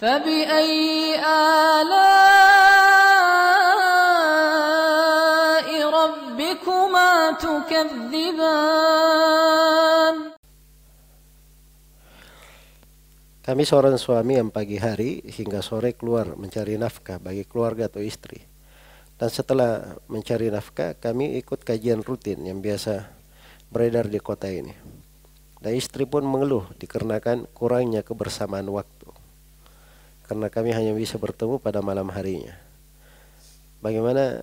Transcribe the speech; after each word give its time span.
فبأي 0.00 1.16
آلاء 1.24 1.88
ربكما 5.88 7.10
تكذبان 7.40 8.76
Kami 13.46 13.62
seorang 13.62 13.94
suami 13.94 14.42
yang 14.42 14.50
pagi 14.50 14.74
hari 14.74 15.22
hingga 15.22 15.62
sore 15.62 15.94
keluar 15.94 16.34
mencari 16.34 16.74
nafkah 16.74 17.22
bagi 17.22 17.46
keluarga 17.46 17.86
atau 17.86 18.02
istri. 18.02 18.42
Dan 19.14 19.30
setelah 19.30 20.02
mencari 20.10 20.50
nafkah, 20.50 20.98
kami 20.98 21.38
ikut 21.38 21.62
kajian 21.62 22.02
rutin 22.02 22.42
yang 22.42 22.58
biasa 22.58 23.06
beredar 23.70 24.10
di 24.10 24.18
kota 24.18 24.50
ini. 24.50 24.74
Dan 25.62 25.78
istri 25.78 26.10
pun 26.10 26.26
mengeluh 26.26 26.66
dikarenakan 26.74 27.46
kurangnya 27.54 28.02
kebersamaan 28.02 28.66
waktu. 28.66 28.99
karena 30.31 30.47
kami 30.47 30.71
hanya 30.71 30.95
bisa 30.95 31.19
bertemu 31.19 31.59
pada 31.59 31.83
malam 31.83 32.07
harinya. 32.07 32.55
Bagaimana 33.83 34.39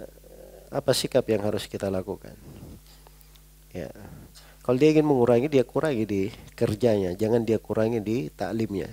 apa 0.68 0.92
sikap 0.92 1.24
yang 1.32 1.40
harus 1.40 1.64
kita 1.64 1.88
lakukan? 1.88 2.36
Ya, 3.72 3.88
kalau 4.60 4.76
dia 4.76 4.92
ingin 4.92 5.08
mengurangi, 5.08 5.48
dia 5.48 5.64
kurangi 5.64 6.04
di 6.04 6.22
kerjanya, 6.52 7.16
jangan 7.16 7.40
dia 7.40 7.56
kurangi 7.56 8.04
di 8.04 8.28
taklimnya. 8.28 8.92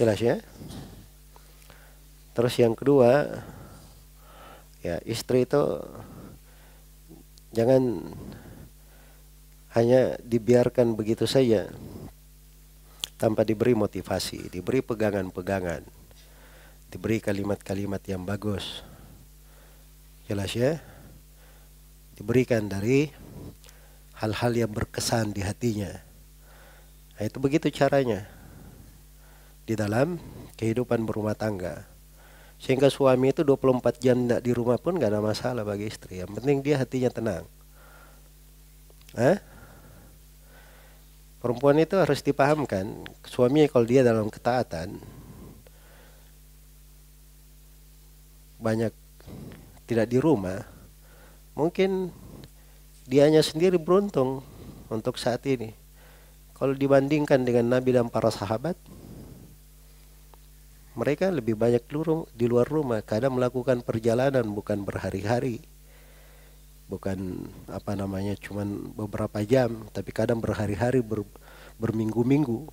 Jelas 0.00 0.24
ya? 0.24 0.40
Terus 2.32 2.56
yang 2.56 2.72
kedua, 2.72 3.28
ya 4.80 5.04
istri 5.04 5.44
itu 5.44 5.84
jangan 7.52 8.08
hanya 9.76 10.16
dibiarkan 10.24 10.96
begitu 10.96 11.28
saja 11.28 11.68
tanpa 13.16 13.44
diberi 13.44 13.72
motivasi, 13.72 14.52
diberi 14.52 14.84
pegangan-pegangan, 14.84 15.82
diberi 16.92 17.18
kalimat-kalimat 17.20 18.00
yang 18.08 18.24
bagus. 18.24 18.84
Jelas 20.28 20.52
ya? 20.52 20.80
diberikan 22.16 22.64
dari 22.64 23.12
hal-hal 24.16 24.52
yang 24.56 24.72
berkesan 24.72 25.36
di 25.36 25.44
hatinya. 25.44 25.92
Nah, 27.16 27.22
itu 27.28 27.36
begitu 27.36 27.68
caranya 27.68 28.24
di 29.68 29.76
dalam 29.76 30.16
kehidupan 30.56 31.04
berumah 31.04 31.36
tangga. 31.36 31.84
Sehingga 32.56 32.88
suami 32.88 33.36
itu 33.36 33.44
24 33.44 34.00
jam 34.00 34.16
tidak 34.16 34.40
di 34.40 34.52
rumah 34.56 34.80
pun 34.80 34.96
gak 34.96 35.12
ada 35.12 35.20
masalah 35.20 35.60
bagi 35.60 35.92
istri. 35.92 36.24
Yang 36.24 36.40
penting 36.40 36.64
dia 36.64 36.80
hatinya 36.80 37.10
tenang. 37.12 37.44
Eh? 39.12 39.36
Perempuan 41.46 41.78
itu 41.78 41.94
harus 41.94 42.26
dipahamkan, 42.26 43.06
suami 43.22 43.70
kalau 43.70 43.86
dia 43.86 44.02
dalam 44.02 44.26
ketaatan 44.26 44.98
banyak 48.58 48.90
tidak 49.86 50.10
di 50.10 50.18
rumah, 50.18 50.66
mungkin 51.54 52.10
dianya 53.06 53.46
sendiri 53.46 53.78
beruntung 53.78 54.42
untuk 54.90 55.22
saat 55.22 55.46
ini. 55.46 55.70
Kalau 56.58 56.74
dibandingkan 56.74 57.46
dengan 57.46 57.78
Nabi 57.78 57.94
dan 57.94 58.10
para 58.10 58.34
sahabat, 58.34 58.74
mereka 60.98 61.30
lebih 61.30 61.54
banyak 61.54 61.86
di 62.34 62.50
luar 62.50 62.66
rumah, 62.66 63.06
kadang 63.06 63.38
melakukan 63.38 63.86
perjalanan 63.86 64.50
bukan 64.50 64.82
berhari-hari. 64.82 65.62
Bukan 66.86 67.50
apa 67.66 67.98
namanya 67.98 68.38
cuman 68.38 68.94
beberapa 68.94 69.42
jam, 69.42 69.90
tapi 69.90 70.14
kadang 70.14 70.38
berhari-hari 70.38 71.02
ber, 71.02 71.26
berminggu-minggu. 71.82 72.70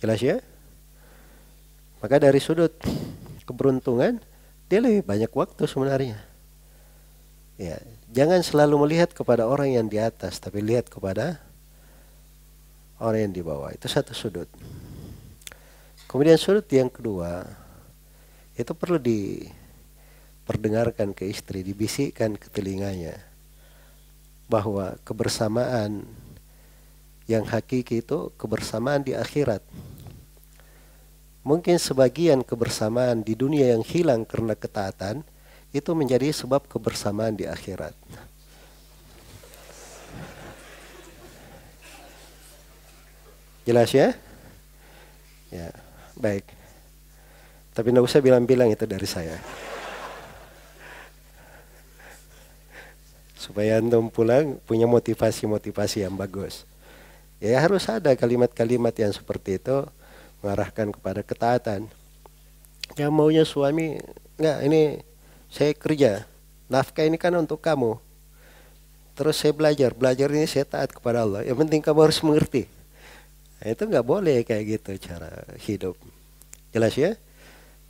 Jelas 0.00 0.20
ya? 0.24 0.40
Maka 2.00 2.16
dari 2.22 2.38
sudut 2.38 2.72
keberuntungan, 3.44 4.22
dia 4.70 4.78
lebih 4.80 5.04
banyak 5.04 5.32
waktu 5.32 5.68
sebenarnya. 5.68 6.18
Ya, 7.58 7.76
jangan 8.14 8.40
selalu 8.40 8.86
melihat 8.86 9.10
kepada 9.10 9.44
orang 9.44 9.74
yang 9.74 9.86
di 9.90 9.98
atas, 9.98 10.38
tapi 10.38 10.62
lihat 10.62 10.86
kepada 10.86 11.42
orang 13.02 13.28
yang 13.28 13.34
di 13.34 13.42
bawah. 13.42 13.74
Itu 13.74 13.90
satu 13.90 14.14
sudut. 14.14 14.46
Kemudian 16.06 16.38
sudut 16.38 16.64
yang 16.70 16.88
kedua, 16.88 17.44
itu 18.54 18.72
perlu 18.72 18.96
diperdengarkan 20.48 21.12
ke 21.12 21.28
istri, 21.28 21.60
dibisikkan 21.60 22.32
ke 22.32 22.48
telinganya 22.48 23.20
bahwa 24.48 24.96
kebersamaan 25.04 26.08
yang 27.28 27.44
hakiki 27.44 28.00
itu 28.00 28.32
kebersamaan 28.40 29.04
di 29.04 29.12
akhirat. 29.12 29.60
Mungkin 31.44 31.76
sebagian 31.76 32.40
kebersamaan 32.40 33.20
di 33.20 33.36
dunia 33.36 33.76
yang 33.76 33.84
hilang 33.84 34.24
karena 34.24 34.56
ketaatan, 34.56 35.20
itu 35.68 35.92
menjadi 35.92 36.32
sebab 36.32 36.64
kebersamaan 36.64 37.36
di 37.36 37.44
akhirat. 37.44 37.92
Jelas 43.68 43.92
ya? 43.92 44.16
Ya, 45.52 45.76
baik. 46.16 46.48
Tapi 47.76 47.92
tidak 47.92 48.08
usah 48.08 48.24
bilang-bilang 48.24 48.72
itu 48.72 48.88
dari 48.88 49.04
saya. 49.04 49.36
Supaya 53.48 53.80
antum 53.80 54.12
pulang 54.12 54.60
punya 54.68 54.84
motivasi-motivasi 54.84 56.04
yang 56.04 56.12
bagus. 56.20 56.68
Ya 57.40 57.56
harus 57.64 57.88
ada 57.88 58.12
kalimat-kalimat 58.12 58.92
yang 58.92 59.08
seperti 59.08 59.56
itu 59.56 59.88
mengarahkan 60.44 60.92
kepada 60.92 61.24
ketaatan. 61.24 61.88
Yang 62.92 63.12
maunya 63.14 63.44
suami, 63.48 63.96
enggak 64.36 64.58
ini 64.68 64.82
saya 65.48 65.72
kerja, 65.72 66.28
nafkah 66.68 67.08
ini 67.08 67.16
kan 67.16 67.32
untuk 67.40 67.64
kamu. 67.64 67.96
Terus 69.16 69.40
saya 69.40 69.56
belajar, 69.56 69.96
belajar 69.96 70.28
ini 70.28 70.44
saya 70.44 70.68
taat 70.68 70.92
kepada 70.92 71.24
Allah. 71.24 71.40
Yang 71.48 71.64
penting 71.64 71.80
kamu 71.80 72.00
harus 72.04 72.20
mengerti. 72.20 72.68
Nah, 73.58 73.74
itu 73.74 73.82
nggak 73.82 74.06
boleh 74.06 74.44
kayak 74.44 74.78
gitu 74.78 74.90
cara 75.08 75.32
hidup. 75.64 75.96
Jelas 76.70 76.94
ya? 76.94 77.16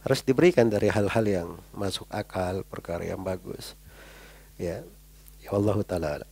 Harus 0.07 0.23
diberikan 0.23 0.71
dari 0.71 0.89
hal-hal 0.89 1.25
yang 1.27 1.49
masuk 1.75 2.07
akal, 2.09 2.63
perkara 2.65 3.05
yang 3.05 3.21
bagus. 3.21 3.75
Ya, 4.57 4.87
ya 5.49 5.57
Allah 5.59 5.79
taala. 5.85 6.27